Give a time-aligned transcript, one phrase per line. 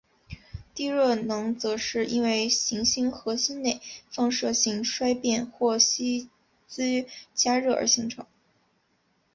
[0.73, 6.27] 地热能则是因为行星核心内放射性衰变或吸
[6.67, 8.25] 积加热而形成。